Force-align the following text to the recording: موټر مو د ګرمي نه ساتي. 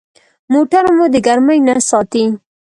موټر 0.53 0.83
مو 0.95 1.05
د 1.13 1.15
ګرمي 1.25 1.57
نه 1.67 1.73
ساتي. 1.89 2.25